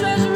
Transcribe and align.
treasure 0.00 0.29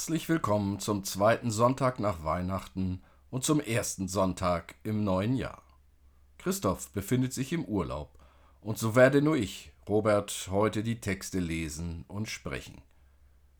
Herzlich 0.00 0.30
willkommen 0.30 0.78
zum 0.78 1.04
zweiten 1.04 1.50
Sonntag 1.50 2.00
nach 2.00 2.24
Weihnachten 2.24 3.02
und 3.28 3.44
zum 3.44 3.60
ersten 3.60 4.08
Sonntag 4.08 4.76
im 4.82 5.04
neuen 5.04 5.36
Jahr. 5.36 5.62
Christoph 6.38 6.88
befindet 6.92 7.34
sich 7.34 7.52
im 7.52 7.66
Urlaub 7.66 8.18
und 8.62 8.78
so 8.78 8.94
werde 8.94 9.20
nur 9.20 9.36
ich, 9.36 9.72
Robert, 9.86 10.48
heute 10.50 10.82
die 10.82 11.02
Texte 11.02 11.38
lesen 11.38 12.06
und 12.08 12.30
sprechen. 12.30 12.80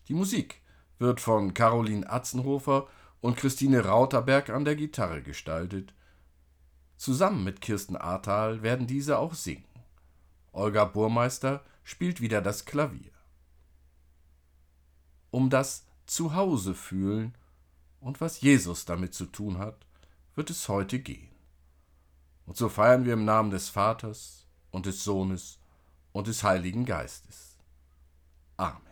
Die 0.09 0.15
Musik 0.15 0.63
wird 0.99 1.21
von 1.21 1.53
Caroline 1.53 2.09
Atzenhofer 2.09 2.87
und 3.21 3.37
Christine 3.37 3.85
Rauterberg 3.85 4.49
an 4.49 4.65
der 4.65 4.77
Gitarre 4.77 5.21
gestaltet. 5.21 5.93
Zusammen 6.97 7.45
mit 7.45 7.61
Kirsten 7.61 7.97
Ahrtal 7.97 8.63
werden 8.63 8.87
diese 8.87 9.19
auch 9.19 9.35
singen. 9.35 9.69
Olga 10.53 10.87
Burmeister 10.87 11.63
spielt 11.85 12.23
wieder 12.23 12.41
das 12.41 12.65
Klavier. 12.65 13.13
Um 15.31 15.51
das 15.51 15.85
Zuhause 16.11 16.75
fühlen 16.75 17.37
und 18.01 18.21
was 18.21 18.41
Jesus 18.41 18.85
damit 18.85 19.15
zu 19.15 19.27
tun 19.27 19.59
hat, 19.59 19.87
wird 20.35 20.51
es 20.51 20.69
heute 20.69 20.99
gehen. 20.99 21.31
Und 22.47 22.57
so 22.57 22.69
feiern 22.69 23.05
wir 23.05 23.13
im 23.13 23.25
Namen 23.25 23.51
des 23.51 23.69
Vaters 23.69 24.45
und 24.73 24.87
des 24.87 25.05
Sohnes 25.05 25.61
und 26.11 26.27
des 26.27 26.43
Heiligen 26.43 26.85
Geistes. 26.85 27.57
Amen. 28.57 28.90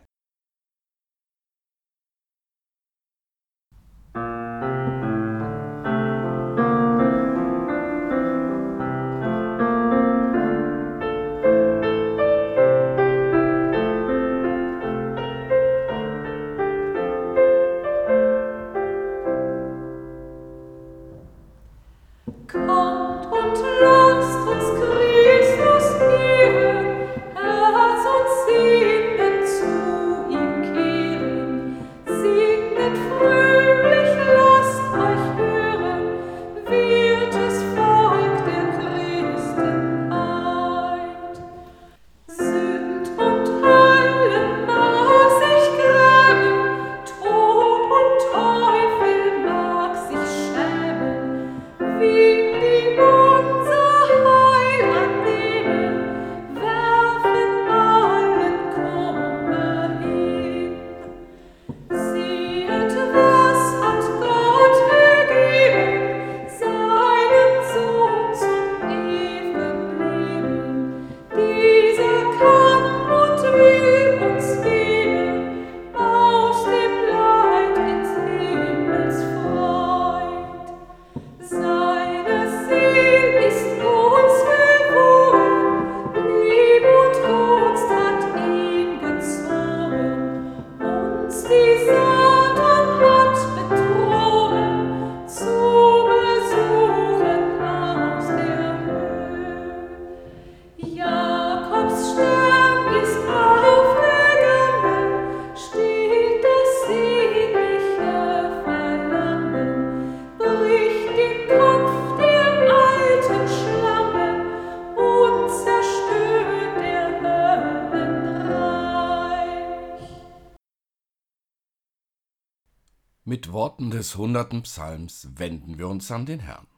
Worten 123.58 123.90
des 123.90 124.14
hunderten 124.14 124.62
Psalms 124.62 125.30
wenden 125.34 125.78
wir 125.78 125.88
uns 125.88 126.12
an 126.12 126.26
den 126.26 126.38
Herrn. 126.38 126.68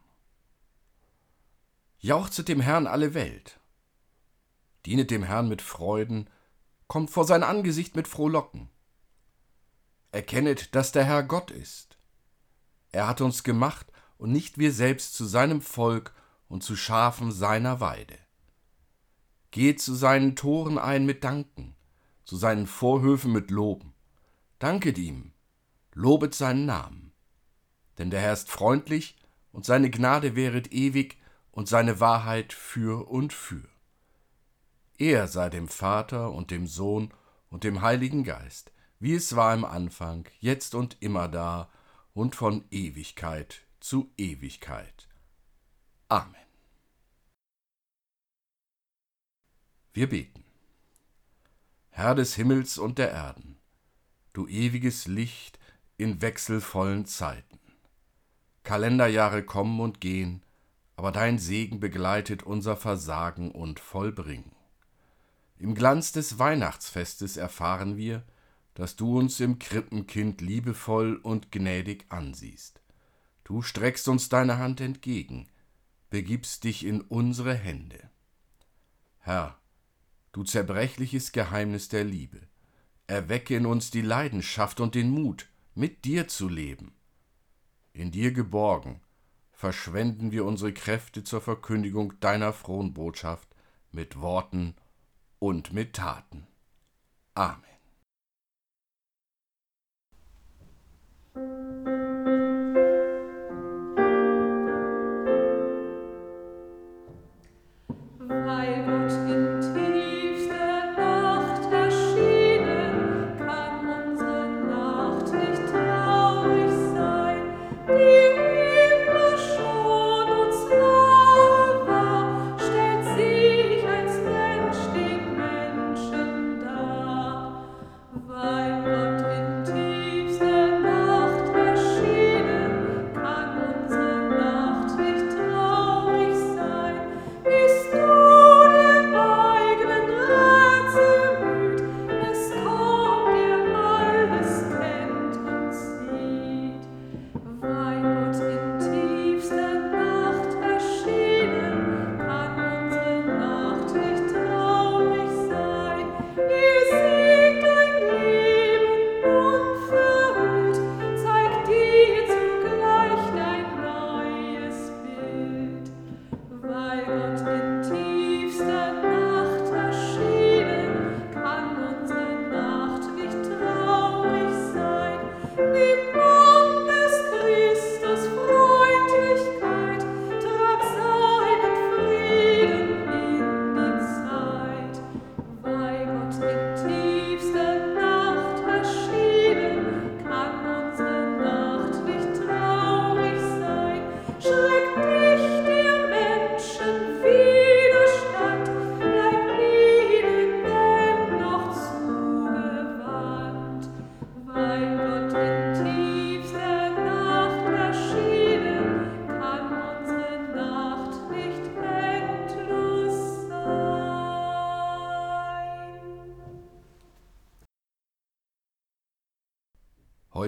Jauchzet 1.98 2.48
dem 2.48 2.62
Herrn 2.62 2.86
alle 2.86 3.12
Welt. 3.12 3.60
Dienet 4.86 5.10
dem 5.10 5.22
Herrn 5.22 5.46
mit 5.50 5.60
Freuden, 5.60 6.30
kommt 6.86 7.10
vor 7.10 7.26
sein 7.26 7.42
Angesicht 7.42 7.96
mit 7.96 8.08
Frohlocken. 8.08 8.70
Erkennet, 10.10 10.74
dass 10.74 10.90
der 10.90 11.04
Herr 11.04 11.22
Gott 11.22 11.50
ist. 11.50 11.98
Er 12.92 13.06
hat 13.06 13.20
uns 13.20 13.44
gemacht 13.44 13.92
und 14.16 14.32
nicht 14.32 14.56
wir 14.56 14.72
selbst 14.72 15.14
zu 15.14 15.26
seinem 15.26 15.60
Volk 15.60 16.14
und 16.48 16.62
zu 16.62 16.76
Schafen 16.76 17.30
seiner 17.30 17.80
Weide. 17.80 18.16
Geht 19.50 19.82
zu 19.82 19.94
seinen 19.94 20.34
Toren 20.34 20.78
ein 20.78 21.04
mit 21.04 21.24
Danken, 21.24 21.76
zu 22.24 22.38
seinen 22.38 22.66
Vorhöfen 22.66 23.32
mit 23.32 23.50
Loben. 23.50 23.92
Danket 24.58 24.96
ihm, 24.96 25.34
lobet 25.94 26.34
seinen 26.34 26.66
Namen. 26.66 27.12
Denn 27.98 28.10
der 28.10 28.20
Herr 28.20 28.32
ist 28.32 28.50
freundlich 28.50 29.16
und 29.52 29.64
seine 29.64 29.90
Gnade 29.90 30.36
wäret 30.36 30.72
ewig 30.72 31.18
und 31.50 31.68
seine 31.68 32.00
Wahrheit 32.00 32.52
für 32.52 33.08
und 33.08 33.32
für. 33.32 33.68
Er 34.98 35.28
sei 35.28 35.48
dem 35.48 35.68
Vater 35.68 36.30
und 36.32 36.50
dem 36.50 36.66
Sohn 36.66 37.12
und 37.48 37.64
dem 37.64 37.82
Heiligen 37.82 38.24
Geist, 38.24 38.72
wie 38.98 39.14
es 39.14 39.34
war 39.34 39.54
im 39.54 39.64
Anfang, 39.64 40.28
jetzt 40.40 40.74
und 40.74 40.96
immer 41.00 41.28
da 41.28 41.70
und 42.12 42.36
von 42.36 42.64
Ewigkeit 42.70 43.62
zu 43.80 44.12
Ewigkeit. 44.16 45.08
Amen. 46.08 46.34
Wir 49.92 50.08
beten. 50.08 50.44
Herr 51.88 52.14
des 52.14 52.34
Himmels 52.34 52.78
und 52.78 52.98
der 52.98 53.10
Erden, 53.10 53.58
du 54.32 54.46
ewiges 54.46 55.06
Licht 55.06 55.58
in 56.00 56.22
wechselvollen 56.22 57.04
Zeiten. 57.04 57.58
Kalenderjahre 58.62 59.42
kommen 59.42 59.80
und 59.80 60.00
gehen, 60.00 60.42
aber 60.96 61.12
dein 61.12 61.38
Segen 61.38 61.80
begleitet 61.80 62.42
unser 62.42 62.76
Versagen 62.76 63.52
und 63.52 63.80
Vollbringen. 63.80 64.52
Im 65.58 65.74
Glanz 65.74 66.12
des 66.12 66.38
Weihnachtsfestes 66.38 67.36
erfahren 67.36 67.96
wir, 67.96 68.24
dass 68.74 68.96
du 68.96 69.18
uns 69.18 69.40
im 69.40 69.58
Krippenkind 69.58 70.40
liebevoll 70.40 71.16
und 71.16 71.52
gnädig 71.52 72.06
ansiehst. 72.08 72.80
Du 73.44 73.60
streckst 73.60 74.08
uns 74.08 74.28
deine 74.28 74.58
Hand 74.58 74.80
entgegen, 74.80 75.48
begibst 76.08 76.64
dich 76.64 76.86
in 76.86 77.02
unsere 77.02 77.54
Hände. 77.54 78.08
Herr, 79.18 79.58
du 80.32 80.44
zerbrechliches 80.44 81.32
Geheimnis 81.32 81.88
der 81.88 82.04
Liebe, 82.04 82.40
erwecke 83.06 83.56
in 83.56 83.66
uns 83.66 83.90
die 83.90 84.02
Leidenschaft 84.02 84.80
und 84.80 84.94
den 84.94 85.10
Mut, 85.10 85.48
mit 85.74 86.04
dir 86.04 86.28
zu 86.28 86.48
leben. 86.48 86.94
In 87.92 88.10
dir 88.10 88.32
geborgen, 88.32 89.00
verschwenden 89.52 90.32
wir 90.32 90.44
unsere 90.44 90.72
Kräfte 90.72 91.22
zur 91.22 91.40
Verkündigung 91.40 92.18
deiner 92.20 92.52
frohen 92.52 92.94
Botschaft 92.94 93.48
mit 93.92 94.20
Worten 94.20 94.74
und 95.38 95.72
mit 95.72 95.94
Taten. 95.94 96.46
Amen. 97.34 97.64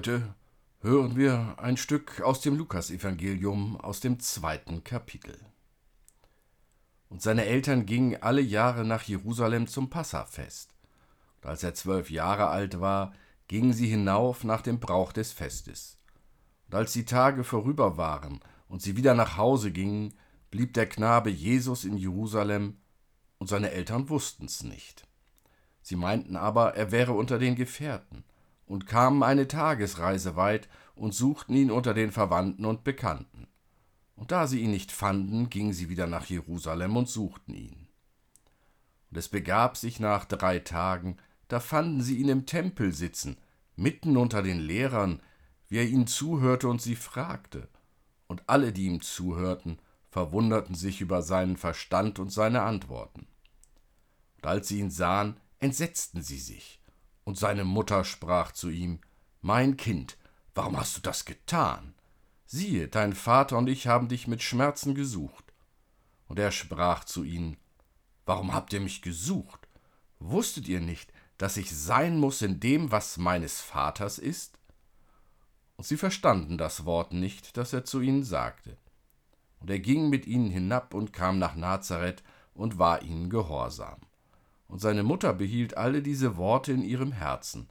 Heute 0.02 0.34
hören 0.80 1.14
wir 1.14 1.54
ein 1.58 1.76
Stück 1.76 2.22
aus 2.22 2.40
dem 2.40 2.56
Lukasevangelium 2.56 3.80
aus 3.80 4.00
dem 4.00 4.18
zweiten 4.18 4.82
Kapitel. 4.82 5.38
Und 7.08 7.22
seine 7.22 7.44
Eltern 7.44 7.86
gingen 7.86 8.20
alle 8.20 8.40
Jahre 8.40 8.84
nach 8.84 9.04
Jerusalem 9.04 9.68
zum 9.68 9.90
Passafest. 9.90 10.74
Und 11.36 11.48
als 11.48 11.62
er 11.62 11.74
zwölf 11.74 12.10
Jahre 12.10 12.48
alt 12.48 12.80
war, 12.80 13.12
gingen 13.46 13.72
sie 13.72 13.86
hinauf 13.86 14.42
nach 14.42 14.60
dem 14.62 14.80
Brauch 14.80 15.12
des 15.12 15.30
Festes. 15.30 15.98
Und 16.66 16.74
als 16.74 16.92
die 16.92 17.04
Tage 17.04 17.44
vorüber 17.44 17.96
waren 17.96 18.40
und 18.66 18.82
sie 18.82 18.96
wieder 18.96 19.14
nach 19.14 19.36
Hause 19.36 19.70
gingen, 19.70 20.14
blieb 20.50 20.74
der 20.74 20.88
Knabe 20.88 21.30
Jesus 21.30 21.84
in 21.84 21.96
Jerusalem, 21.96 22.76
und 23.38 23.46
seine 23.46 23.70
Eltern 23.70 24.08
wussten's 24.08 24.64
nicht. 24.64 25.06
Sie 25.80 25.94
meinten 25.94 26.34
aber, 26.34 26.74
er 26.74 26.90
wäre 26.90 27.12
unter 27.12 27.38
den 27.38 27.54
Gefährten 27.54 28.24
und 28.72 28.86
kamen 28.86 29.22
eine 29.22 29.48
Tagesreise 29.48 30.34
weit 30.34 30.66
und 30.94 31.12
suchten 31.12 31.54
ihn 31.54 31.70
unter 31.70 31.92
den 31.92 32.10
Verwandten 32.10 32.64
und 32.64 32.84
Bekannten. 32.84 33.46
Und 34.16 34.32
da 34.32 34.46
sie 34.46 34.62
ihn 34.62 34.70
nicht 34.70 34.92
fanden, 34.92 35.50
gingen 35.50 35.74
sie 35.74 35.90
wieder 35.90 36.06
nach 36.06 36.24
Jerusalem 36.24 36.96
und 36.96 37.06
suchten 37.06 37.52
ihn. 37.52 37.88
Und 39.10 39.18
es 39.18 39.28
begab 39.28 39.76
sich 39.76 40.00
nach 40.00 40.24
drei 40.24 40.58
Tagen, 40.58 41.18
da 41.48 41.60
fanden 41.60 42.00
sie 42.00 42.16
ihn 42.16 42.30
im 42.30 42.46
Tempel 42.46 42.94
sitzen, 42.94 43.36
mitten 43.76 44.16
unter 44.16 44.42
den 44.42 44.58
Lehrern, 44.58 45.20
wie 45.68 45.76
er 45.76 45.86
ihnen 45.86 46.06
zuhörte 46.06 46.66
und 46.66 46.80
sie 46.80 46.96
fragte. 46.96 47.68
Und 48.26 48.42
alle, 48.46 48.72
die 48.72 48.86
ihm 48.86 49.02
zuhörten, 49.02 49.80
verwunderten 50.08 50.76
sich 50.76 51.02
über 51.02 51.20
seinen 51.20 51.58
Verstand 51.58 52.18
und 52.18 52.32
seine 52.32 52.62
Antworten. 52.62 53.26
Und 54.36 54.46
als 54.46 54.68
sie 54.68 54.78
ihn 54.78 54.90
sahen, 54.90 55.36
entsetzten 55.58 56.22
sie 56.22 56.38
sich 56.38 56.81
und 57.24 57.38
seine 57.38 57.64
Mutter 57.64 58.04
sprach 58.04 58.52
zu 58.52 58.70
ihm, 58.70 59.00
Mein 59.40 59.76
Kind, 59.76 60.16
warum 60.54 60.78
hast 60.78 60.96
du 60.96 61.00
das 61.00 61.24
getan? 61.24 61.94
Siehe, 62.46 62.88
dein 62.88 63.14
Vater 63.14 63.56
und 63.58 63.68
ich 63.68 63.86
haben 63.86 64.08
dich 64.08 64.26
mit 64.26 64.42
Schmerzen 64.42 64.94
gesucht. 64.94 65.52
Und 66.28 66.38
er 66.38 66.50
sprach 66.50 67.04
zu 67.04 67.24
ihnen, 67.24 67.56
Warum 68.26 68.52
habt 68.52 68.72
ihr 68.72 68.80
mich 68.80 69.02
gesucht? 69.02 69.68
Wusstet 70.18 70.68
ihr 70.68 70.80
nicht, 70.80 71.12
dass 71.38 71.56
ich 71.56 71.70
sein 71.76 72.18
muss 72.18 72.42
in 72.42 72.60
dem, 72.60 72.92
was 72.92 73.16
meines 73.16 73.60
Vaters 73.60 74.18
ist? 74.18 74.58
Und 75.76 75.86
sie 75.86 75.96
verstanden 75.96 76.58
das 76.58 76.84
Wort 76.84 77.12
nicht, 77.12 77.56
das 77.56 77.72
er 77.72 77.84
zu 77.84 78.00
ihnen 78.00 78.22
sagte. 78.22 78.76
Und 79.58 79.70
er 79.70 79.80
ging 79.80 80.10
mit 80.10 80.26
ihnen 80.26 80.50
hinab 80.50 80.94
und 80.94 81.12
kam 81.12 81.38
nach 81.38 81.54
Nazareth 81.54 82.22
und 82.54 82.78
war 82.78 83.02
ihnen 83.02 83.30
gehorsam. 83.30 84.00
Und 84.72 84.78
seine 84.78 85.02
Mutter 85.02 85.34
behielt 85.34 85.76
alle 85.76 86.00
diese 86.00 86.38
Worte 86.38 86.72
in 86.72 86.82
ihrem 86.82 87.12
Herzen. 87.12 87.68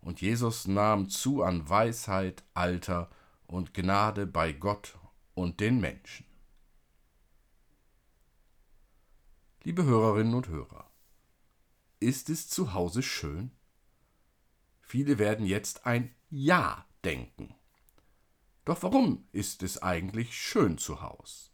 Und 0.00 0.20
Jesus 0.20 0.68
nahm 0.68 1.08
zu 1.08 1.42
an 1.42 1.68
Weisheit, 1.68 2.44
Alter 2.54 3.10
und 3.48 3.74
Gnade 3.74 4.28
bei 4.28 4.52
Gott 4.52 4.96
und 5.34 5.58
den 5.58 5.80
Menschen. 5.80 6.24
Liebe 9.64 9.82
Hörerinnen 9.82 10.34
und 10.34 10.46
Hörer, 10.46 10.88
ist 11.98 12.30
es 12.30 12.48
zu 12.48 12.74
Hause 12.74 13.02
schön? 13.02 13.50
Viele 14.82 15.18
werden 15.18 15.46
jetzt 15.46 15.84
ein 15.84 16.14
Ja 16.30 16.86
denken. 17.02 17.56
Doch 18.64 18.84
warum 18.84 19.26
ist 19.32 19.64
es 19.64 19.82
eigentlich 19.82 20.36
schön 20.36 20.78
zu 20.78 21.02
Haus? 21.02 21.50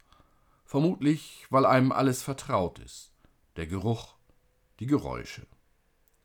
Vermutlich, 0.65 1.47
weil 1.49 1.65
einem 1.65 1.91
alles 1.91 2.21
vertraut 2.21 2.77
ist. 2.77 3.11
Der 3.55 3.65
Geruch, 3.65 4.12
die 4.83 4.87
Geräusche. 4.87 5.47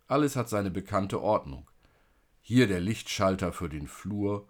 Alles 0.08 0.34
hat 0.34 0.48
seine 0.48 0.72
bekannte 0.72 1.22
Ordnung. 1.22 1.70
Hier 2.40 2.66
der 2.66 2.80
Lichtschalter 2.80 3.52
für 3.52 3.68
den 3.68 3.86
Flur, 3.86 4.48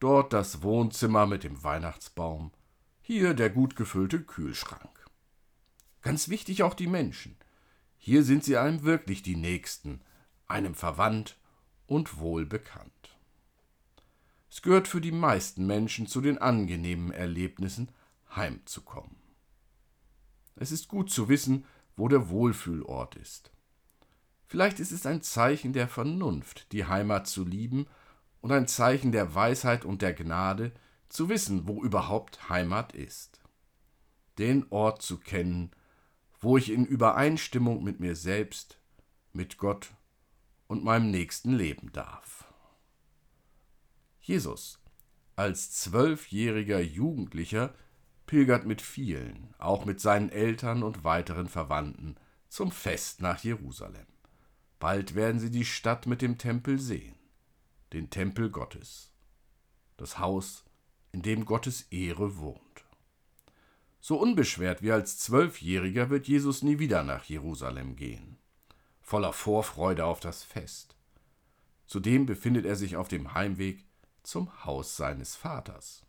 dort 0.00 0.34
das 0.34 0.62
Wohnzimmer 0.62 1.26
mit 1.26 1.44
dem 1.44 1.64
Weihnachtsbaum, 1.64 2.52
hier 3.00 3.32
der 3.32 3.48
gut 3.48 3.74
gefüllte 3.74 4.20
Kühlschrank. 4.22 5.06
Ganz 6.02 6.28
wichtig 6.28 6.62
auch 6.62 6.74
die 6.74 6.88
Menschen. 6.88 7.38
Hier 7.96 8.22
sind 8.22 8.44
sie 8.44 8.58
einem 8.58 8.82
wirklich 8.82 9.22
die 9.22 9.36
Nächsten, 9.36 10.02
einem 10.46 10.74
verwandt 10.74 11.38
und 11.86 12.18
wohlbekannt. 12.18 13.16
Es 14.50 14.60
gehört 14.60 14.88
für 14.88 15.00
die 15.00 15.12
meisten 15.12 15.66
Menschen 15.66 16.06
zu 16.06 16.20
den 16.20 16.36
angenehmen 16.36 17.12
Erlebnissen, 17.12 17.90
heimzukommen. 18.36 19.16
Es 20.56 20.70
ist 20.70 20.88
gut 20.88 21.10
zu 21.10 21.30
wissen, 21.30 21.64
wo 21.98 22.08
der 22.08 22.30
Wohlfühlort 22.30 23.16
ist. 23.16 23.50
Vielleicht 24.46 24.80
ist 24.80 24.92
es 24.92 25.04
ein 25.04 25.20
Zeichen 25.20 25.72
der 25.72 25.88
Vernunft, 25.88 26.72
die 26.72 26.86
Heimat 26.86 27.26
zu 27.26 27.44
lieben, 27.44 27.86
und 28.40 28.52
ein 28.52 28.68
Zeichen 28.68 29.12
der 29.12 29.34
Weisheit 29.34 29.84
und 29.84 30.00
der 30.00 30.14
Gnade, 30.14 30.72
zu 31.08 31.28
wissen, 31.28 31.66
wo 31.66 31.82
überhaupt 31.82 32.48
Heimat 32.48 32.94
ist. 32.94 33.40
Den 34.38 34.66
Ort 34.70 35.02
zu 35.02 35.18
kennen, 35.18 35.72
wo 36.40 36.56
ich 36.56 36.70
in 36.70 36.86
Übereinstimmung 36.86 37.82
mit 37.82 37.98
mir 37.98 38.14
selbst, 38.14 38.78
mit 39.32 39.58
Gott 39.58 39.90
und 40.68 40.84
meinem 40.84 41.10
Nächsten 41.10 41.52
leben 41.52 41.90
darf. 41.92 42.44
Jesus 44.20 44.78
als 45.34 45.70
zwölfjähriger 45.70 46.80
Jugendlicher 46.80 47.72
pilgert 48.28 48.66
mit 48.66 48.80
vielen, 48.80 49.52
auch 49.58 49.86
mit 49.86 50.00
seinen 50.00 50.28
Eltern 50.28 50.84
und 50.84 51.02
weiteren 51.02 51.48
Verwandten, 51.48 52.14
zum 52.48 52.70
Fest 52.70 53.20
nach 53.20 53.42
Jerusalem. 53.42 54.06
Bald 54.78 55.16
werden 55.16 55.40
sie 55.40 55.50
die 55.50 55.64
Stadt 55.64 56.06
mit 56.06 56.22
dem 56.22 56.38
Tempel 56.38 56.78
sehen, 56.78 57.16
den 57.92 58.10
Tempel 58.10 58.50
Gottes, 58.50 59.12
das 59.96 60.20
Haus, 60.20 60.64
in 61.10 61.22
dem 61.22 61.46
Gottes 61.46 61.82
Ehre 61.90 62.36
wohnt. 62.36 62.84
So 64.00 64.20
unbeschwert 64.20 64.82
wie 64.82 64.92
als 64.92 65.18
Zwölfjähriger 65.18 66.10
wird 66.10 66.28
Jesus 66.28 66.62
nie 66.62 66.78
wieder 66.78 67.02
nach 67.02 67.24
Jerusalem 67.24 67.96
gehen, 67.96 68.38
voller 69.00 69.32
Vorfreude 69.32 70.04
auf 70.04 70.20
das 70.20 70.44
Fest. 70.44 70.94
Zudem 71.86 72.26
befindet 72.26 72.66
er 72.66 72.76
sich 72.76 72.96
auf 72.96 73.08
dem 73.08 73.32
Heimweg 73.32 73.84
zum 74.22 74.64
Haus 74.66 74.98
seines 74.98 75.34
Vaters. 75.34 76.04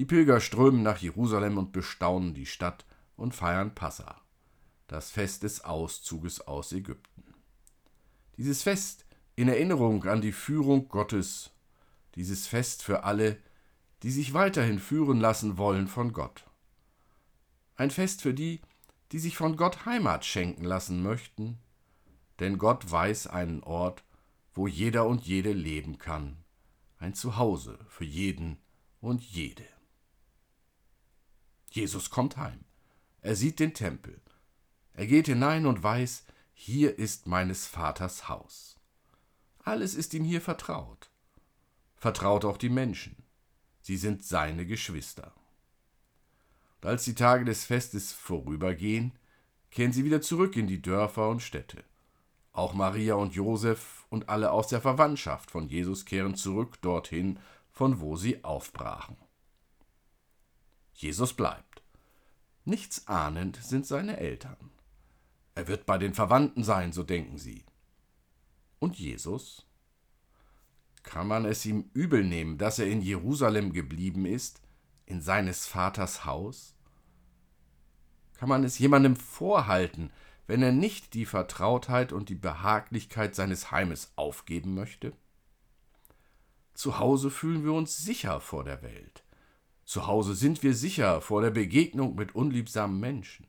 Die 0.00 0.06
Pilger 0.06 0.40
strömen 0.40 0.82
nach 0.82 0.96
Jerusalem 0.96 1.58
und 1.58 1.72
bestaunen 1.72 2.32
die 2.32 2.46
Stadt 2.46 2.86
und 3.16 3.34
feiern 3.34 3.74
Passa, 3.74 4.18
das 4.86 5.10
Fest 5.10 5.42
des 5.42 5.62
Auszuges 5.62 6.40
aus 6.40 6.72
Ägypten. 6.72 7.22
Dieses 8.38 8.62
Fest 8.62 9.04
in 9.36 9.46
Erinnerung 9.46 10.02
an 10.06 10.22
die 10.22 10.32
Führung 10.32 10.88
Gottes, 10.88 11.50
dieses 12.14 12.46
Fest 12.46 12.82
für 12.82 13.04
alle, 13.04 13.36
die 14.02 14.10
sich 14.10 14.32
weiterhin 14.32 14.78
führen 14.78 15.20
lassen 15.20 15.58
wollen 15.58 15.86
von 15.86 16.14
Gott. 16.14 16.46
Ein 17.76 17.90
Fest 17.90 18.22
für 18.22 18.32
die, 18.32 18.62
die 19.12 19.18
sich 19.18 19.36
von 19.36 19.54
Gott 19.56 19.84
Heimat 19.84 20.24
schenken 20.24 20.64
lassen 20.64 21.02
möchten, 21.02 21.58
denn 22.38 22.56
Gott 22.56 22.90
weiß 22.90 23.26
einen 23.26 23.62
Ort, 23.62 24.02
wo 24.54 24.66
jeder 24.66 25.06
und 25.06 25.26
jede 25.26 25.52
leben 25.52 25.98
kann, 25.98 26.38
ein 26.96 27.12
Zuhause 27.12 27.78
für 27.90 28.06
jeden 28.06 28.56
und 29.02 29.20
jede. 29.20 29.66
Jesus 31.70 32.10
kommt 32.10 32.36
heim. 32.36 32.64
Er 33.22 33.36
sieht 33.36 33.60
den 33.60 33.74
Tempel. 33.74 34.20
Er 34.94 35.06
geht 35.06 35.26
hinein 35.26 35.66
und 35.66 35.82
weiß, 35.82 36.24
hier 36.52 36.98
ist 36.98 37.26
meines 37.26 37.66
Vaters 37.66 38.28
Haus. 38.28 38.78
Alles 39.62 39.94
ist 39.94 40.12
ihm 40.14 40.24
hier 40.24 40.40
vertraut. 40.40 41.10
Vertraut 41.96 42.44
auch 42.44 42.56
die 42.56 42.68
Menschen. 42.68 43.22
Sie 43.80 43.96
sind 43.96 44.24
seine 44.24 44.66
Geschwister. 44.66 45.32
Und 46.80 46.88
als 46.88 47.04
die 47.04 47.14
Tage 47.14 47.44
des 47.44 47.64
Festes 47.64 48.12
vorübergehen, 48.12 49.12
kehren 49.70 49.92
sie 49.92 50.04
wieder 50.04 50.20
zurück 50.20 50.56
in 50.56 50.66
die 50.66 50.82
Dörfer 50.82 51.28
und 51.28 51.40
Städte. 51.40 51.84
Auch 52.52 52.74
Maria 52.74 53.14
und 53.14 53.34
Josef 53.34 54.06
und 54.10 54.28
alle 54.28 54.50
aus 54.50 54.68
der 54.68 54.80
Verwandtschaft 54.80 55.50
von 55.50 55.68
Jesus 55.68 56.04
kehren 56.04 56.34
zurück 56.34 56.80
dorthin, 56.82 57.38
von 57.70 58.00
wo 58.00 58.16
sie 58.16 58.42
aufbrachen. 58.42 59.16
Jesus 61.00 61.32
bleibt. 61.32 61.82
Nichts 62.66 63.08
ahnend 63.08 63.56
sind 63.56 63.86
seine 63.86 64.18
Eltern. 64.18 64.70
Er 65.54 65.66
wird 65.66 65.86
bei 65.86 65.96
den 65.96 66.12
Verwandten 66.12 66.62
sein, 66.62 66.92
so 66.92 67.02
denken 67.02 67.38
sie. 67.38 67.64
Und 68.80 68.98
Jesus? 68.98 69.66
Kann 71.02 71.26
man 71.26 71.46
es 71.46 71.64
ihm 71.64 71.88
übel 71.94 72.22
nehmen, 72.22 72.58
dass 72.58 72.78
er 72.78 72.86
in 72.86 73.00
Jerusalem 73.00 73.72
geblieben 73.72 74.26
ist, 74.26 74.60
in 75.06 75.22
seines 75.22 75.66
Vaters 75.66 76.26
Haus? 76.26 76.74
Kann 78.34 78.50
man 78.50 78.62
es 78.62 78.78
jemandem 78.78 79.16
vorhalten, 79.16 80.12
wenn 80.46 80.62
er 80.62 80.72
nicht 80.72 81.14
die 81.14 81.24
Vertrautheit 81.24 82.12
und 82.12 82.28
die 82.28 82.34
Behaglichkeit 82.34 83.34
seines 83.34 83.70
Heimes 83.70 84.12
aufgeben 84.16 84.74
möchte? 84.74 85.14
Zu 86.74 86.98
Hause 86.98 87.30
fühlen 87.30 87.64
wir 87.64 87.72
uns 87.72 87.96
sicher 87.96 88.40
vor 88.40 88.64
der 88.64 88.82
Welt. 88.82 89.24
Zu 89.90 90.06
Hause 90.06 90.36
sind 90.36 90.62
wir 90.62 90.72
sicher 90.72 91.20
vor 91.20 91.42
der 91.42 91.50
Begegnung 91.50 92.14
mit 92.14 92.36
unliebsamen 92.36 93.00
Menschen, 93.00 93.48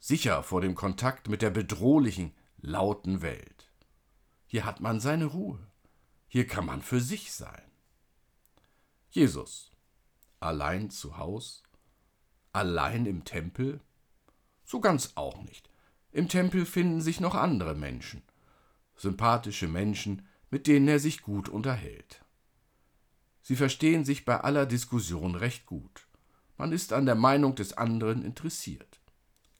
sicher 0.00 0.42
vor 0.42 0.60
dem 0.60 0.74
Kontakt 0.74 1.28
mit 1.28 1.42
der 1.42 1.50
bedrohlichen, 1.50 2.34
lauten 2.56 3.22
Welt. 3.22 3.70
Hier 4.48 4.64
hat 4.64 4.80
man 4.80 4.98
seine 4.98 5.26
Ruhe, 5.26 5.64
hier 6.26 6.48
kann 6.48 6.66
man 6.66 6.82
für 6.82 7.00
sich 7.00 7.32
sein. 7.32 7.62
Jesus, 9.10 9.70
allein 10.40 10.90
zu 10.90 11.18
Haus, 11.18 11.62
allein 12.52 13.06
im 13.06 13.22
Tempel? 13.22 13.80
So 14.64 14.80
ganz 14.80 15.12
auch 15.14 15.40
nicht. 15.44 15.70
Im 16.10 16.28
Tempel 16.28 16.66
finden 16.66 17.00
sich 17.00 17.20
noch 17.20 17.36
andere 17.36 17.76
Menschen, 17.76 18.22
sympathische 18.96 19.68
Menschen, 19.68 20.26
mit 20.50 20.66
denen 20.66 20.88
er 20.88 20.98
sich 20.98 21.22
gut 21.22 21.48
unterhält. 21.48 22.23
Sie 23.44 23.56
verstehen 23.56 24.06
sich 24.06 24.24
bei 24.24 24.40
aller 24.40 24.64
Diskussion 24.64 25.34
recht 25.34 25.66
gut. 25.66 26.06
Man 26.56 26.72
ist 26.72 26.94
an 26.94 27.04
der 27.04 27.14
Meinung 27.14 27.54
des 27.54 27.74
anderen 27.74 28.24
interessiert. 28.24 29.02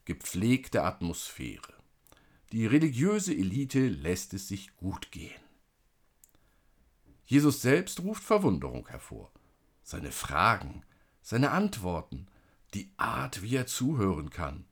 Gepflegte 0.05 0.83
Atmosphäre. 0.83 1.71
Die 2.51 2.65
religiöse 2.65 3.31
Elite 3.31 3.87
lässt 3.87 4.33
es 4.33 4.47
sich 4.47 4.75
gut 4.75 5.11
gehen. 5.11 5.39
Jesus 7.25 7.61
selbst 7.61 8.01
ruft 8.01 8.23
Verwunderung 8.23 8.87
hervor. 8.87 9.31
Seine 9.83 10.11
Fragen, 10.11 10.83
seine 11.21 11.51
Antworten, 11.51 12.25
die 12.73 12.91
Art, 12.97 13.43
wie 13.43 13.55
er 13.55 13.67
zuhören 13.67 14.31
kann, 14.31 14.65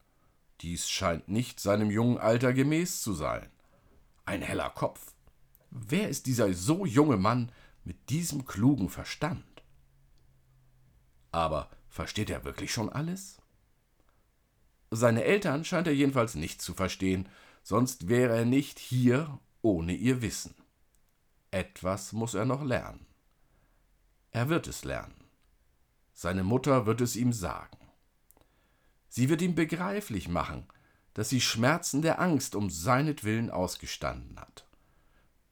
dies 0.61 0.89
scheint 0.89 1.27
nicht 1.27 1.59
seinem 1.59 1.91
jungen 1.91 2.17
Alter 2.17 2.51
gemäß 2.51 3.01
zu 3.03 3.13
sein. 3.13 3.47
Ein 4.25 4.41
heller 4.41 4.71
Kopf. 4.71 5.13
Wer 5.69 6.09
ist 6.09 6.25
dieser 6.25 6.51
so 6.53 6.87
junge 6.87 7.17
Mann 7.17 7.51
mit 7.83 8.09
diesem 8.09 8.45
klugen 8.45 8.89
Verstand? 8.89 9.63
Aber 11.31 11.69
versteht 11.89 12.29
er 12.29 12.43
wirklich 12.43 12.71
schon 12.71 12.89
alles? 12.89 13.41
Seine 14.91 15.23
Eltern 15.23 15.65
scheint 15.65 15.87
er 15.87 15.95
jedenfalls 15.95 16.35
nicht 16.35 16.61
zu 16.61 16.73
verstehen, 16.73 17.27
sonst 17.63 18.09
wäre 18.09 18.37
er 18.37 18.45
nicht 18.45 18.77
hier 18.77 19.39
ohne 19.61 19.93
ihr 19.93 20.21
Wissen. 20.21 20.53
Etwas 21.49 22.13
muss 22.13 22.33
er 22.33 22.45
noch 22.45 22.63
lernen. 22.63 23.05
Er 24.31 24.49
wird 24.49 24.67
es 24.67 24.83
lernen. 24.83 25.23
Seine 26.13 26.43
Mutter 26.43 26.85
wird 26.85 27.01
es 27.01 27.15
ihm 27.15 27.33
sagen. 27.33 27.77
Sie 29.07 29.29
wird 29.29 29.41
ihm 29.41 29.55
begreiflich 29.55 30.27
machen, 30.27 30.67
dass 31.13 31.29
sie 31.29 31.41
Schmerzen 31.41 32.01
der 32.01 32.19
Angst 32.19 32.55
um 32.55 32.69
seinetwillen 32.69 33.51
ausgestanden 33.51 34.39
hat. 34.39 34.67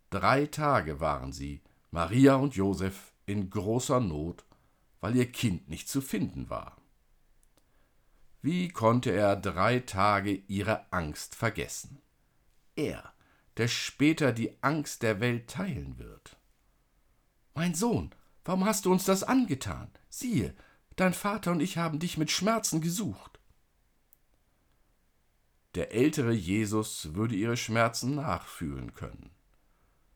Drei 0.10 0.48
Tage 0.48 1.00
waren 1.00 1.32
sie, 1.32 1.62
Maria 1.92 2.36
und 2.36 2.56
Josef, 2.56 3.14
in 3.26 3.50
großer 3.50 4.00
Not, 4.00 4.46
weil 5.02 5.16
ihr 5.16 5.30
Kind 5.30 5.70
nicht 5.70 5.90
zu 5.90 6.02
finden 6.02 6.50
war. 6.50 6.78
Wie 8.42 8.70
konnte 8.70 9.12
er 9.12 9.36
drei 9.36 9.80
Tage 9.80 10.32
ihre 10.48 10.92
Angst 10.92 11.36
vergessen? 11.36 12.02
Er, 12.76 13.14
der 13.58 13.68
später 13.68 14.32
die 14.32 14.64
Angst 14.64 15.04
der 15.04 15.20
Welt 15.20 15.50
teilen 15.50 16.00
wird. 16.00 16.38
Mein 17.54 17.76
Sohn, 17.76 18.12
warum 18.46 18.66
hast 18.66 18.86
du 18.86 18.92
uns 18.92 19.04
das 19.04 19.24
angetan? 19.24 19.92
Siehe, 20.10 20.56
dein 20.96 21.14
Vater 21.14 21.52
und 21.52 21.60
ich 21.60 21.78
haben 21.78 22.00
dich 22.00 22.18
mit 22.18 22.32
Schmerzen 22.32 22.80
gesucht. 22.80 23.40
Der 25.76 25.94
ältere 25.94 26.34
Jesus 26.34 27.14
würde 27.14 27.36
ihre 27.36 27.58
Schmerzen 27.58 28.16
nachfühlen 28.16 28.94
können. 28.94 29.30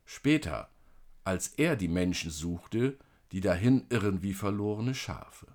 Später, 0.05 0.69
als 1.25 1.47
er 1.49 1.75
die 1.75 1.89
Menschen 1.89 2.31
suchte, 2.31 2.97
die 3.31 3.41
dahin 3.41 3.85
irren 3.89 4.21
wie 4.21 4.33
verlorene 4.33 4.95
Schafe. 4.95 5.47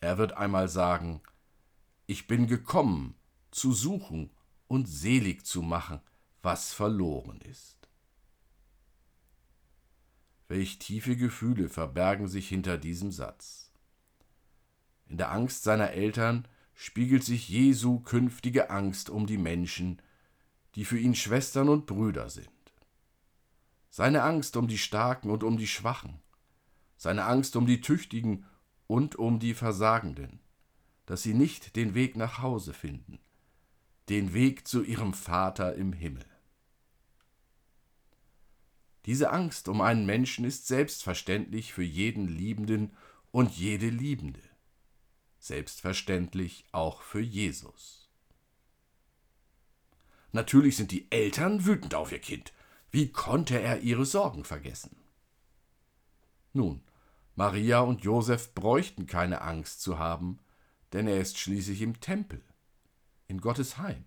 Er 0.00 0.16
wird 0.18 0.32
einmal 0.32 0.68
sagen, 0.68 1.20
ich 2.06 2.26
bin 2.26 2.46
gekommen, 2.46 3.14
zu 3.50 3.72
suchen 3.72 4.30
und 4.68 4.88
selig 4.88 5.44
zu 5.44 5.62
machen, 5.62 6.00
was 6.42 6.72
verloren 6.72 7.40
ist. 7.42 7.76
Welch 10.48 10.78
tiefe 10.78 11.16
Gefühle 11.16 11.68
verbergen 11.68 12.28
sich 12.28 12.48
hinter 12.48 12.78
diesem 12.78 13.10
Satz. 13.12 13.70
In 15.06 15.18
der 15.18 15.30
Angst 15.30 15.62
seiner 15.62 15.90
Eltern 15.90 16.46
spiegelt 16.74 17.24
sich 17.24 17.48
Jesu 17.48 18.00
künftige 18.00 18.70
Angst 18.70 19.10
um 19.10 19.26
die 19.26 19.38
Menschen, 19.38 20.00
die 20.74 20.84
für 20.84 20.98
ihn 20.98 21.14
Schwestern 21.14 21.68
und 21.68 21.86
Brüder 21.86 22.30
sind. 22.30 22.61
Seine 23.94 24.22
Angst 24.22 24.56
um 24.56 24.68
die 24.68 24.78
Starken 24.78 25.28
und 25.28 25.44
um 25.44 25.58
die 25.58 25.66
Schwachen, 25.66 26.18
seine 26.96 27.26
Angst 27.26 27.56
um 27.56 27.66
die 27.66 27.82
Tüchtigen 27.82 28.46
und 28.86 29.16
um 29.16 29.38
die 29.38 29.52
Versagenden, 29.52 30.40
dass 31.04 31.22
sie 31.22 31.34
nicht 31.34 31.76
den 31.76 31.92
Weg 31.92 32.16
nach 32.16 32.38
Hause 32.38 32.72
finden, 32.72 33.18
den 34.08 34.32
Weg 34.32 34.66
zu 34.66 34.82
ihrem 34.82 35.12
Vater 35.12 35.74
im 35.74 35.92
Himmel. 35.92 36.24
Diese 39.04 39.30
Angst 39.30 39.68
um 39.68 39.82
einen 39.82 40.06
Menschen 40.06 40.46
ist 40.46 40.66
selbstverständlich 40.66 41.74
für 41.74 41.82
jeden 41.82 42.28
Liebenden 42.28 42.96
und 43.30 43.50
jede 43.50 43.90
Liebende, 43.90 44.40
selbstverständlich 45.38 46.64
auch 46.72 47.02
für 47.02 47.20
Jesus. 47.20 48.08
Natürlich 50.30 50.78
sind 50.78 50.92
die 50.92 51.12
Eltern 51.12 51.66
wütend 51.66 51.94
auf 51.94 52.10
ihr 52.10 52.20
Kind. 52.20 52.54
Wie 52.92 53.10
konnte 53.10 53.58
er 53.58 53.80
ihre 53.80 54.04
Sorgen 54.04 54.44
vergessen? 54.44 54.94
Nun, 56.52 56.82
Maria 57.34 57.80
und 57.80 58.04
Josef 58.04 58.54
bräuchten 58.54 59.06
keine 59.06 59.40
Angst 59.40 59.80
zu 59.80 59.98
haben, 59.98 60.38
denn 60.92 61.08
er 61.08 61.18
ist 61.18 61.38
schließlich 61.38 61.80
im 61.80 62.00
Tempel, 62.00 62.44
in 63.28 63.40
Gottes 63.40 63.78
Heim, 63.78 64.04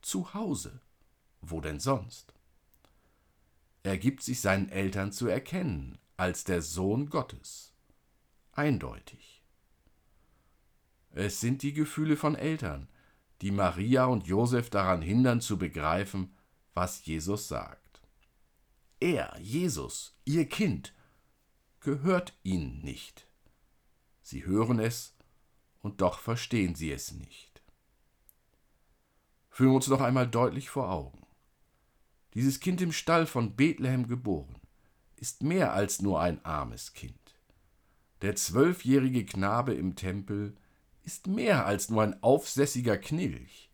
zu 0.00 0.34
Hause, 0.34 0.80
wo 1.40 1.60
denn 1.60 1.78
sonst? 1.78 2.34
Er 3.84 3.98
gibt 3.98 4.24
sich 4.24 4.40
seinen 4.40 4.68
Eltern 4.68 5.12
zu 5.12 5.28
erkennen 5.28 5.96
als 6.16 6.42
der 6.42 6.60
Sohn 6.60 7.08
Gottes. 7.08 7.72
Eindeutig. 8.50 9.44
Es 11.10 11.40
sind 11.40 11.62
die 11.62 11.72
Gefühle 11.72 12.16
von 12.16 12.34
Eltern, 12.34 12.88
die 13.42 13.52
Maria 13.52 14.06
und 14.06 14.26
Josef 14.26 14.70
daran 14.70 15.02
hindern 15.02 15.40
zu 15.40 15.56
begreifen, 15.56 16.34
was 16.74 17.04
Jesus 17.04 17.46
sagt. 17.46 17.81
Er, 19.02 19.36
Jesus, 19.40 20.16
ihr 20.24 20.48
Kind, 20.48 20.94
gehört 21.80 22.38
ihnen 22.44 22.82
nicht. 22.82 23.26
Sie 24.22 24.46
hören 24.46 24.78
es, 24.78 25.16
und 25.80 26.00
doch 26.00 26.20
verstehen 26.20 26.76
sie 26.76 26.92
es 26.92 27.10
nicht. 27.10 27.62
Führen 29.50 29.70
wir 29.70 29.74
uns 29.74 29.88
noch 29.88 30.02
einmal 30.02 30.28
deutlich 30.28 30.70
vor 30.70 30.88
Augen. 30.88 31.26
Dieses 32.34 32.60
Kind 32.60 32.80
im 32.80 32.92
Stall 32.92 33.26
von 33.26 33.56
Bethlehem 33.56 34.06
geboren, 34.06 34.54
ist 35.16 35.42
mehr 35.42 35.72
als 35.72 36.00
nur 36.00 36.20
ein 36.20 36.44
armes 36.44 36.92
Kind. 36.92 37.34
Der 38.20 38.36
zwölfjährige 38.36 39.26
Knabe 39.26 39.74
im 39.74 39.96
Tempel 39.96 40.56
ist 41.02 41.26
mehr 41.26 41.66
als 41.66 41.90
nur 41.90 42.04
ein 42.04 42.22
aufsässiger 42.22 42.98
Knilch. 42.98 43.68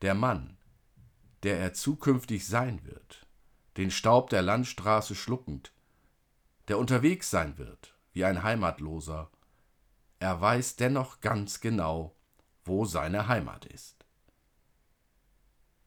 Der 0.00 0.14
Mann, 0.14 0.58
der 1.42 1.58
er 1.58 1.74
zukünftig 1.74 2.46
sein 2.46 2.84
wird, 2.84 3.23
den 3.76 3.90
Staub 3.90 4.30
der 4.30 4.42
Landstraße 4.42 5.14
schluckend, 5.14 5.72
der 6.68 6.78
unterwegs 6.78 7.30
sein 7.30 7.58
wird 7.58 7.94
wie 8.12 8.24
ein 8.24 8.42
Heimatloser, 8.44 9.30
er 10.20 10.40
weiß 10.40 10.76
dennoch 10.76 11.20
ganz 11.20 11.60
genau, 11.60 12.14
wo 12.64 12.84
seine 12.84 13.26
Heimat 13.26 13.66
ist. 13.66 14.06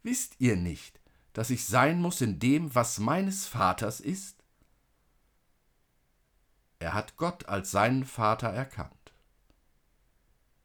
Wisst 0.03 0.35
ihr 0.39 0.57
nicht, 0.57 0.99
dass 1.31 1.49
ich 1.49 1.65
sein 1.65 2.01
muss 2.01 2.19
in 2.21 2.39
dem, 2.39 2.75
was 2.75 2.99
meines 2.99 3.47
Vaters 3.47 4.01
ist? 4.01 4.43
Er 6.79 6.93
hat 6.93 7.15
Gott 7.15 7.47
als 7.47 7.71
seinen 7.71 8.05
Vater 8.05 8.49
erkannt 8.49 8.97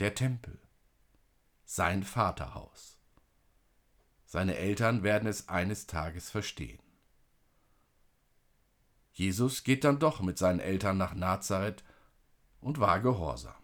der 0.03 0.17
Tempel, 0.17 0.59
sein 1.65 2.03
Vaterhaus. 2.03 2.99
Seine 4.27 4.57
Eltern 4.57 5.05
werden 5.05 5.29
es 5.29 5.49
eines 5.49 5.87
Tages 5.87 6.29
verstehen. 6.29 6.82
Jesus 9.13 9.63
geht 9.63 9.85
dann 9.85 9.99
doch 9.99 10.21
mit 10.21 10.39
seinen 10.39 10.61
Eltern 10.61 10.97
nach 10.97 11.15
Nazareth 11.15 11.85
und 12.61 12.81
war 12.81 13.01
gehorsam. 13.01 13.55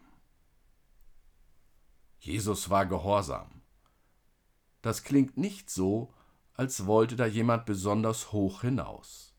Jesus 2.18 2.68
war 2.68 2.86
gehorsam. 2.86 3.62
Das 4.82 5.04
klingt 5.04 5.36
nicht 5.36 5.70
so, 5.70 6.12
als 6.54 6.86
wollte 6.86 7.16
da 7.16 7.26
jemand 7.26 7.66
besonders 7.66 8.32
hoch 8.32 8.62
hinaus. 8.62 9.34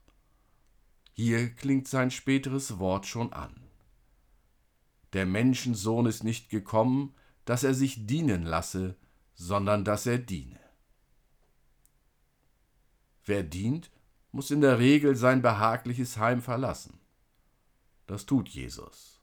Hier 1.13 1.53
klingt 1.53 1.87
sein 1.87 2.11
späteres 2.11 2.79
Wort 2.79 3.05
schon 3.05 3.33
an. 3.33 3.67
Der 5.13 5.25
Menschensohn 5.25 6.05
ist 6.05 6.23
nicht 6.23 6.49
gekommen, 6.49 7.13
dass 7.45 7.63
er 7.63 7.73
sich 7.73 8.05
dienen 8.07 8.43
lasse, 8.43 8.95
sondern 9.33 9.83
dass 9.83 10.05
er 10.05 10.17
diene. 10.17 10.59
Wer 13.25 13.43
dient, 13.43 13.91
muss 14.31 14.51
in 14.51 14.61
der 14.61 14.79
Regel 14.79 15.15
sein 15.15 15.41
behagliches 15.41 16.17
Heim 16.17 16.41
verlassen. 16.41 16.99
Das 18.07 18.25
tut 18.25 18.49
Jesus. 18.49 19.19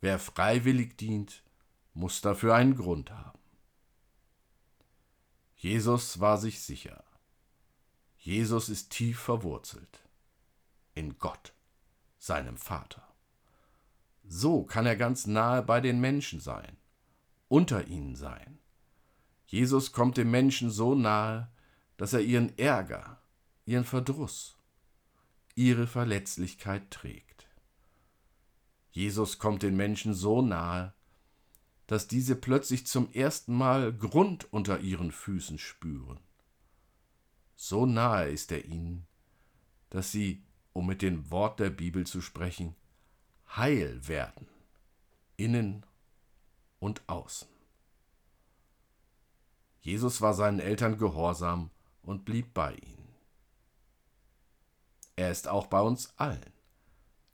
Wer 0.00 0.18
freiwillig 0.18 0.96
dient, 0.96 1.42
muss 1.94 2.20
dafür 2.20 2.54
einen 2.54 2.76
Grund 2.76 3.10
haben. 3.10 3.38
Jesus 5.56 6.20
war 6.20 6.38
sich 6.38 6.60
sicher. 6.60 7.02
Jesus 8.18 8.68
ist 8.68 8.90
tief 8.90 9.18
verwurzelt 9.18 10.02
in 10.94 11.18
Gott, 11.18 11.52
seinem 12.18 12.56
Vater. 12.56 13.06
So 14.24 14.64
kann 14.64 14.86
er 14.86 14.96
ganz 14.96 15.26
nahe 15.26 15.62
bei 15.62 15.80
den 15.80 16.00
Menschen 16.00 16.40
sein, 16.40 16.76
unter 17.48 17.86
ihnen 17.86 18.16
sein. 18.16 18.58
Jesus 19.46 19.92
kommt 19.92 20.16
dem 20.16 20.30
Menschen 20.30 20.70
so 20.70 20.94
nahe, 20.94 21.48
dass 21.96 22.12
er 22.12 22.20
ihren 22.20 22.58
Ärger, 22.58 23.20
ihren 23.66 23.84
Verdruss, 23.84 24.56
ihre 25.54 25.86
Verletzlichkeit 25.86 26.90
trägt. 26.90 27.48
Jesus 28.90 29.38
kommt 29.38 29.62
den 29.62 29.76
Menschen 29.76 30.14
so 30.14 30.40
nahe, 30.40 30.94
dass 31.86 32.08
diese 32.08 32.34
plötzlich 32.34 32.86
zum 32.86 33.12
ersten 33.12 33.54
Mal 33.54 33.92
Grund 33.92 34.50
unter 34.52 34.80
ihren 34.80 35.12
Füßen 35.12 35.58
spüren. 35.58 36.20
So 37.56 37.86
nahe 37.86 38.30
ist 38.30 38.52
er 38.52 38.64
ihnen, 38.64 39.06
dass 39.90 40.12
sie, 40.12 40.42
um 40.72 40.86
mit 40.86 41.02
dem 41.02 41.30
Wort 41.30 41.60
der 41.60 41.70
Bibel 41.70 42.06
zu 42.06 42.20
sprechen, 42.20 42.74
heil 43.56 44.06
werden, 44.08 44.46
innen 45.36 45.84
und 46.78 47.08
außen. 47.08 47.48
Jesus 49.80 50.20
war 50.20 50.34
seinen 50.34 50.58
Eltern 50.58 50.98
gehorsam 50.98 51.70
und 52.02 52.24
blieb 52.24 52.52
bei 52.54 52.74
ihnen. 52.74 52.95
Er 55.16 55.30
ist 55.30 55.48
auch 55.48 55.66
bei 55.66 55.80
uns 55.80 56.12
allen. 56.18 56.52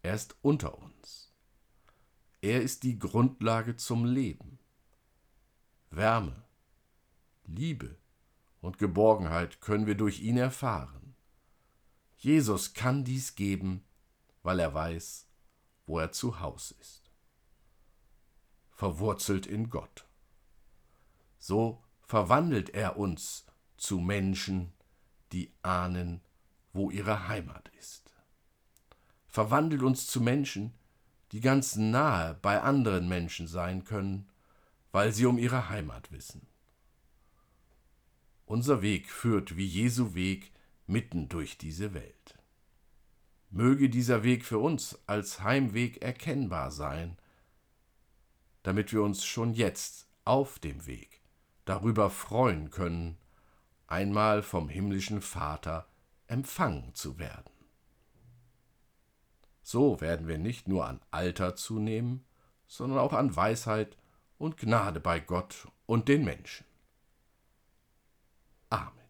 Er 0.02 0.14
ist 0.14 0.36
unter 0.42 0.78
uns. 0.78 1.32
Er 2.40 2.62
ist 2.62 2.84
die 2.84 2.98
Grundlage 2.98 3.76
zum 3.76 4.04
Leben. 4.04 4.58
Wärme, 5.90 6.44
Liebe 7.44 7.96
und 8.60 8.78
Geborgenheit 8.78 9.60
können 9.60 9.86
wir 9.86 9.96
durch 9.96 10.20
ihn 10.20 10.36
erfahren. 10.36 11.14
Jesus 12.16 12.72
kann 12.72 13.04
dies 13.04 13.34
geben, 13.34 13.84
weil 14.42 14.60
er 14.60 14.72
weiß, 14.72 15.26
wo 15.86 15.98
er 15.98 16.12
zu 16.12 16.40
Haus 16.40 16.70
ist. 16.70 17.10
Verwurzelt 18.70 19.46
in 19.46 19.70
Gott. 19.70 20.06
So 21.38 21.82
verwandelt 22.02 22.70
er 22.70 22.96
uns 22.96 23.46
zu 23.76 23.98
Menschen, 23.98 24.72
die 25.32 25.52
ahnen, 25.62 26.20
wo 26.72 26.90
ihre 26.90 27.28
Heimat 27.28 27.70
ist. 27.78 28.14
Verwandelt 29.28 29.82
uns 29.82 30.06
zu 30.06 30.20
Menschen, 30.20 30.72
die 31.32 31.40
ganz 31.40 31.76
nahe 31.76 32.34
bei 32.34 32.60
anderen 32.60 33.08
Menschen 33.08 33.46
sein 33.46 33.84
können, 33.84 34.28
weil 34.90 35.12
sie 35.12 35.26
um 35.26 35.38
ihre 35.38 35.68
Heimat 35.70 36.12
wissen. 36.12 36.46
Unser 38.44 38.82
Weg 38.82 39.10
führt 39.10 39.56
wie 39.56 39.66
Jesu 39.66 40.14
Weg 40.14 40.52
mitten 40.86 41.28
durch 41.28 41.56
diese 41.56 41.94
Welt. 41.94 42.38
Möge 43.50 43.88
dieser 43.88 44.22
Weg 44.22 44.44
für 44.44 44.58
uns 44.58 44.98
als 45.06 45.42
Heimweg 45.42 46.02
erkennbar 46.02 46.70
sein, 46.70 47.16
damit 48.62 48.92
wir 48.92 49.02
uns 49.02 49.24
schon 49.24 49.54
jetzt 49.54 50.06
auf 50.24 50.58
dem 50.58 50.86
Weg 50.86 51.22
darüber 51.64 52.10
freuen 52.10 52.70
können, 52.70 53.16
einmal 53.86 54.42
vom 54.42 54.68
himmlischen 54.68 55.20
Vater 55.20 55.86
empfangen 56.32 56.94
zu 56.94 57.18
werden. 57.18 57.52
So 59.62 60.00
werden 60.00 60.26
wir 60.28 60.38
nicht 60.38 60.66
nur 60.66 60.86
an 60.86 61.00
Alter 61.10 61.54
zunehmen, 61.56 62.24
sondern 62.66 62.98
auch 62.98 63.12
an 63.12 63.36
Weisheit 63.36 63.98
und 64.38 64.56
Gnade 64.56 64.98
bei 64.98 65.20
Gott 65.20 65.68
und 65.84 66.08
den 66.08 66.24
Menschen. 66.24 66.64
Amen. 68.70 69.01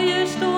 I 0.00 0.20
used 0.20 0.38
to. 0.40 0.49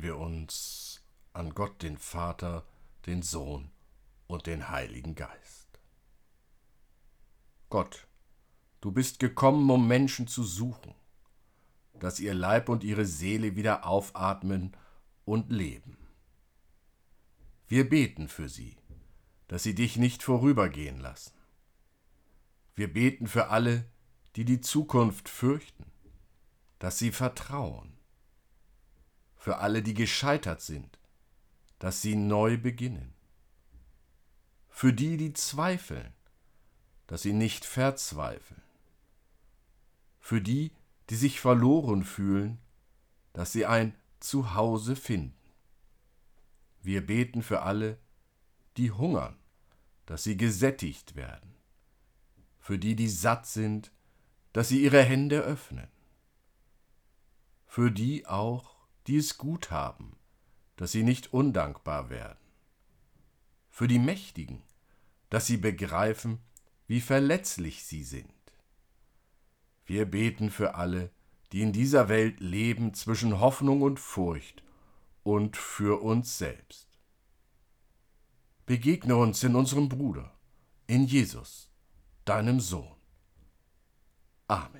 Wenden 0.00 0.02
wir 0.02 0.16
uns 0.18 1.02
an 1.32 1.54
Gott, 1.54 1.82
den 1.82 1.98
Vater, 1.98 2.64
den 3.06 3.22
Sohn 3.22 3.70
und 4.26 4.46
den 4.46 4.70
Heiligen 4.70 5.14
Geist. 5.14 5.78
Gott, 7.68 8.06
du 8.80 8.92
bist 8.92 9.18
gekommen, 9.18 9.68
um 9.70 9.86
Menschen 9.86 10.26
zu 10.26 10.42
suchen, 10.42 10.94
dass 11.98 12.18
ihr 12.18 12.34
Leib 12.34 12.68
und 12.68 12.82
ihre 12.82 13.04
Seele 13.04 13.56
wieder 13.56 13.86
aufatmen 13.86 14.76
und 15.24 15.50
leben. 15.50 15.98
Wir 17.68 17.88
beten 17.88 18.28
für 18.28 18.48
sie, 18.48 18.76
dass 19.48 19.62
sie 19.62 19.74
dich 19.74 19.96
nicht 19.96 20.22
vorübergehen 20.22 20.98
lassen. 20.98 21.34
Wir 22.74 22.92
beten 22.92 23.26
für 23.26 23.48
alle, 23.48 23.84
die 24.36 24.44
die 24.44 24.60
Zukunft 24.60 25.28
fürchten, 25.28 25.84
dass 26.78 26.98
sie 26.98 27.12
vertrauen. 27.12 27.99
Für 29.40 29.56
alle, 29.56 29.82
die 29.82 29.94
gescheitert 29.94 30.60
sind, 30.60 30.98
dass 31.78 32.02
sie 32.02 32.14
neu 32.14 32.58
beginnen. 32.58 33.14
Für 34.68 34.92
die, 34.92 35.16
die 35.16 35.32
zweifeln, 35.32 36.12
dass 37.06 37.22
sie 37.22 37.32
nicht 37.32 37.64
verzweifeln. 37.64 38.60
Für 40.20 40.42
die, 40.42 40.72
die 41.08 41.16
sich 41.16 41.40
verloren 41.40 42.04
fühlen, 42.04 42.58
dass 43.32 43.50
sie 43.50 43.64
ein 43.64 43.94
Zuhause 44.20 44.94
finden. 44.94 45.34
Wir 46.82 47.06
beten 47.06 47.42
für 47.42 47.62
alle, 47.62 47.96
die 48.76 48.90
hungern, 48.90 49.38
dass 50.04 50.22
sie 50.22 50.36
gesättigt 50.36 51.16
werden. 51.16 51.56
Für 52.58 52.78
die, 52.78 52.94
die 52.94 53.08
satt 53.08 53.46
sind, 53.46 53.90
dass 54.52 54.68
sie 54.68 54.82
ihre 54.82 55.02
Hände 55.02 55.40
öffnen. 55.40 55.88
Für 57.66 57.90
die 57.90 58.26
auch, 58.26 58.79
die 59.10 59.16
es 59.16 59.38
gut 59.38 59.72
haben, 59.72 60.16
dass 60.76 60.92
sie 60.92 61.02
nicht 61.02 61.32
undankbar 61.32 62.10
werden. 62.10 62.38
Für 63.68 63.88
die 63.88 63.98
Mächtigen, 63.98 64.62
dass 65.30 65.48
sie 65.48 65.56
begreifen, 65.56 66.38
wie 66.86 67.00
verletzlich 67.00 67.82
sie 67.82 68.04
sind. 68.04 68.32
Wir 69.84 70.04
beten 70.04 70.48
für 70.48 70.76
alle, 70.76 71.10
die 71.50 71.60
in 71.62 71.72
dieser 71.72 72.08
Welt 72.08 72.38
leben 72.38 72.94
zwischen 72.94 73.40
Hoffnung 73.40 73.82
und 73.82 73.98
Furcht 73.98 74.62
und 75.24 75.56
für 75.56 76.00
uns 76.02 76.38
selbst. 76.38 76.86
Begegne 78.64 79.16
uns 79.16 79.42
in 79.42 79.56
unserem 79.56 79.88
Bruder, 79.88 80.32
in 80.86 81.04
Jesus, 81.04 81.68
deinem 82.24 82.60
Sohn. 82.60 82.94
Amen. 84.46 84.79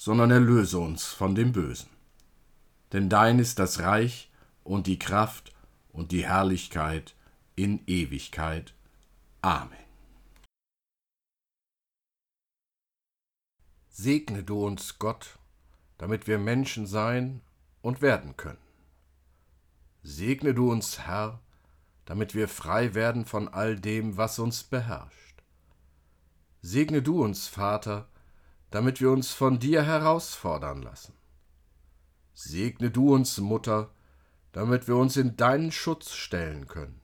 sondern 0.00 0.30
erlöse 0.30 0.78
uns 0.78 1.08
von 1.08 1.34
dem 1.34 1.52
Bösen. 1.52 1.90
Denn 2.90 3.10
dein 3.10 3.38
ist 3.38 3.58
das 3.58 3.80
Reich 3.80 4.30
und 4.64 4.86
die 4.86 4.98
Kraft 4.98 5.52
und 5.92 6.10
die 6.10 6.24
Herrlichkeit 6.24 7.14
in 7.54 7.82
Ewigkeit. 7.86 8.72
Amen. 9.42 9.76
Segne 13.90 14.42
du 14.42 14.64
uns, 14.64 14.98
Gott, 14.98 15.38
damit 15.98 16.26
wir 16.26 16.38
Menschen 16.38 16.86
sein 16.86 17.42
und 17.82 18.00
werden 18.00 18.38
können. 18.38 18.56
Segne 20.02 20.54
du 20.54 20.72
uns, 20.72 21.00
Herr, 21.00 21.42
damit 22.06 22.34
wir 22.34 22.48
frei 22.48 22.94
werden 22.94 23.26
von 23.26 23.48
all 23.48 23.78
dem, 23.78 24.16
was 24.16 24.38
uns 24.38 24.64
beherrscht. 24.64 25.42
Segne 26.62 27.02
du 27.02 27.22
uns, 27.22 27.48
Vater, 27.48 28.08
damit 28.70 29.00
wir 29.00 29.10
uns 29.10 29.32
von 29.32 29.58
dir 29.58 29.82
herausfordern 29.82 30.82
lassen. 30.82 31.14
Segne 32.32 32.90
du 32.90 33.14
uns, 33.14 33.38
Mutter, 33.38 33.90
damit 34.52 34.88
wir 34.88 34.96
uns 34.96 35.16
in 35.16 35.36
deinen 35.36 35.72
Schutz 35.72 36.12
stellen 36.12 36.66
können. 36.66 37.00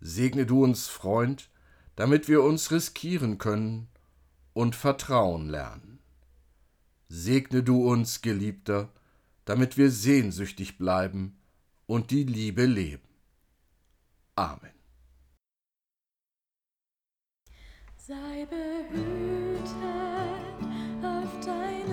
Segne 0.00 0.46
du 0.46 0.62
uns, 0.62 0.88
Freund, 0.88 1.50
damit 1.96 2.28
wir 2.28 2.42
uns 2.42 2.70
riskieren 2.70 3.38
können 3.38 3.88
und 4.52 4.76
Vertrauen 4.76 5.48
lernen. 5.48 6.00
Segne 7.08 7.62
du 7.62 7.88
uns, 7.88 8.20
Geliebter, 8.20 8.92
damit 9.44 9.76
wir 9.76 9.90
sehnsüchtig 9.90 10.78
bleiben 10.78 11.38
und 11.86 12.10
die 12.10 12.24
Liebe 12.24 12.66
leben. 12.66 13.08
Amen. 14.36 14.72
Sei 17.96 18.46
behütet 18.46 19.68
auf 21.04 21.28
dein 21.44 21.83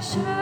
treasure. 0.00 0.39